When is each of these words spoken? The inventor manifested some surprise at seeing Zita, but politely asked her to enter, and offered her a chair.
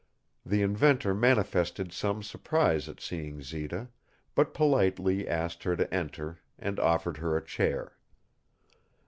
The 0.43 0.63
inventor 0.63 1.13
manifested 1.13 1.93
some 1.93 2.23
surprise 2.23 2.89
at 2.89 2.99
seeing 2.99 3.43
Zita, 3.43 3.89
but 4.33 4.51
politely 4.51 5.27
asked 5.27 5.61
her 5.61 5.75
to 5.75 5.93
enter, 5.93 6.39
and 6.57 6.79
offered 6.79 7.17
her 7.17 7.37
a 7.37 7.45
chair. 7.45 7.99